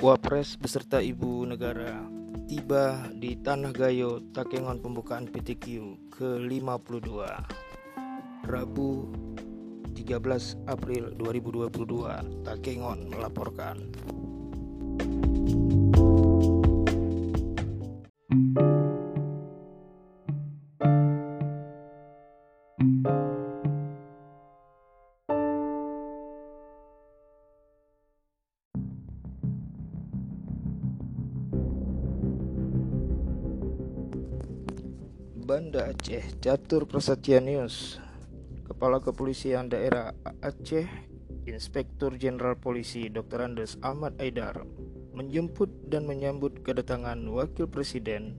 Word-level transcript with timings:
Wapres 0.00 0.56
beserta 0.56 1.04
Ibu 1.04 1.44
Negara 1.44 2.08
tiba 2.48 3.04
di 3.12 3.36
Tanah 3.36 3.68
Gayo, 3.68 4.32
Takengon 4.32 4.80
pembukaan 4.80 5.28
PTQ 5.28 5.64
ke-52. 6.08 7.20
Rabu 8.48 9.12
13 9.92 10.64
April 10.64 11.12
2022 11.20 12.48
Takengon 12.48 13.12
melaporkan 13.12 13.92
Banda 35.40 35.88
Aceh 35.88 36.36
Catur 36.44 36.84
Prasetya 36.84 37.40
News 37.40 37.96
Kepala 38.68 39.00
Kepolisian 39.00 39.72
Daerah 39.72 40.12
Aceh 40.44 40.84
Inspektur 41.48 42.20
Jenderal 42.20 42.60
Polisi 42.60 43.08
Dr. 43.08 43.48
Andes 43.48 43.80
Ahmad 43.80 44.20
Aidar 44.20 44.68
menjemput 45.16 45.72
dan 45.88 46.04
menyambut 46.04 46.60
kedatangan 46.60 47.16
Wakil 47.24 47.72
Presiden 47.72 48.36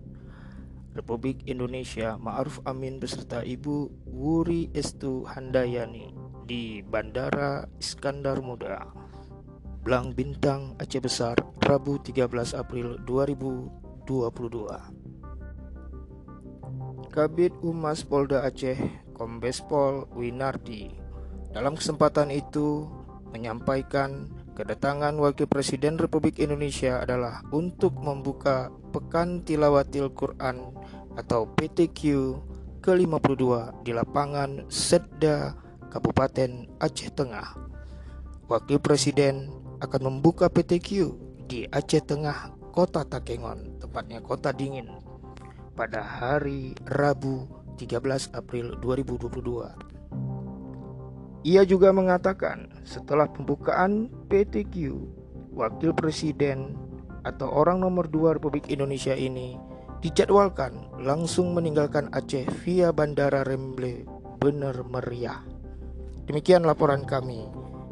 Republik 0.93 1.41
Indonesia 1.49 2.21
Ma'ruf 2.21 2.61
Amin 2.69 3.01
beserta 3.01 3.41
Ibu 3.41 3.89
Wuri 4.05 4.69
Estu 4.77 5.25
Handayani 5.25 6.13
di 6.45 6.85
Bandara 6.85 7.65
Iskandar 7.81 8.45
Muda 8.45 8.93
Blang 9.81 10.13
Bintang 10.13 10.77
Aceh 10.77 11.01
Besar 11.01 11.33
Rabu 11.65 11.97
13 11.97 12.53
April 12.53 13.01
2022 13.09 15.00
Kabit 17.11 17.51
Humas 17.59 18.07
Polda 18.07 18.47
Aceh, 18.47 18.79
Kombes 19.11 19.59
Pol 19.67 20.07
Winardi. 20.15 20.95
Dalam 21.51 21.75
kesempatan 21.75 22.31
itu 22.31 22.87
menyampaikan 23.35 24.31
kedatangan 24.55 25.19
Wakil 25.19 25.43
Presiden 25.51 25.99
Republik 25.99 26.39
Indonesia 26.39 27.03
adalah 27.03 27.43
untuk 27.51 27.99
membuka 27.99 28.71
Pekan 28.95 29.43
Tilawatil 29.43 30.15
Quran 30.15 30.71
atau 31.19 31.51
PTQ 31.51 31.99
ke-52 32.79 33.43
di 33.83 33.91
lapangan 33.91 34.71
Sedda, 34.71 35.51
Kabupaten 35.91 36.79
Aceh 36.79 37.11
Tengah. 37.11 37.59
Wakil 38.47 38.79
Presiden 38.79 39.51
akan 39.83 40.01
membuka 40.07 40.47
PTQ 40.47 40.87
di 41.43 41.67
Aceh 41.67 42.07
Tengah, 42.07 42.55
Kota 42.71 43.03
Takengon, 43.03 43.83
tepatnya 43.83 44.23
Kota 44.23 44.55
Dingin, 44.55 45.10
pada 45.75 46.03
hari 46.03 46.75
Rabu 46.87 47.47
13 47.79 48.31
April 48.37 48.77
2022. 48.83 49.91
Ia 51.41 51.65
juga 51.65 51.89
mengatakan 51.89 52.69
setelah 52.85 53.25
pembukaan 53.25 54.13
PTQ, 54.29 54.93
Wakil 55.57 55.97
Presiden 55.97 56.77
atau 57.25 57.49
orang 57.49 57.81
nomor 57.81 58.05
dua 58.05 58.37
Republik 58.37 58.69
Indonesia 58.69 59.17
ini 59.17 59.57
dijadwalkan 60.05 60.89
langsung 61.01 61.57
meninggalkan 61.57 62.13
Aceh 62.13 62.45
via 62.61 62.93
Bandara 62.93 63.41
Remble 63.41 64.05
benar 64.37 64.85
meriah. 64.85 65.41
Demikian 66.29 66.61
laporan 66.65 67.05
kami. 67.05 67.49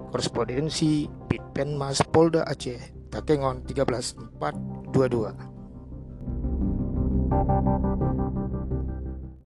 Korespondensi 0.10 1.06
Bitpenmas 1.30 2.02
Polda 2.10 2.42
Aceh, 2.50 2.82
Takengon 3.14 3.62
13422. 3.66 5.49
Thank 7.48 8.34
you. 8.34 8.39